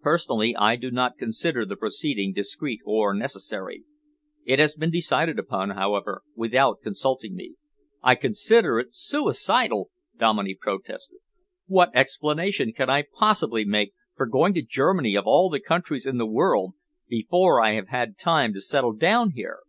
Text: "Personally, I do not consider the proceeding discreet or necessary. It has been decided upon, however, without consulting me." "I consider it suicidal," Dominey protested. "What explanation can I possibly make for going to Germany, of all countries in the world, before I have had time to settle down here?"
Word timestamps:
"Personally, 0.00 0.54
I 0.54 0.76
do 0.76 0.92
not 0.92 1.18
consider 1.18 1.66
the 1.66 1.74
proceeding 1.74 2.32
discreet 2.32 2.78
or 2.84 3.12
necessary. 3.12 3.82
It 4.44 4.60
has 4.60 4.76
been 4.76 4.92
decided 4.92 5.40
upon, 5.40 5.70
however, 5.70 6.22
without 6.36 6.82
consulting 6.84 7.34
me." 7.34 7.56
"I 8.00 8.14
consider 8.14 8.78
it 8.78 8.94
suicidal," 8.94 9.90
Dominey 10.16 10.54
protested. 10.54 11.18
"What 11.66 11.90
explanation 11.94 12.72
can 12.72 12.88
I 12.88 13.06
possibly 13.12 13.64
make 13.64 13.92
for 14.14 14.26
going 14.26 14.54
to 14.54 14.62
Germany, 14.62 15.16
of 15.16 15.24
all 15.26 15.52
countries 15.66 16.06
in 16.06 16.16
the 16.16 16.26
world, 16.26 16.74
before 17.08 17.60
I 17.60 17.72
have 17.72 17.88
had 17.88 18.16
time 18.16 18.54
to 18.54 18.60
settle 18.60 18.92
down 18.92 19.32
here?" 19.32 19.62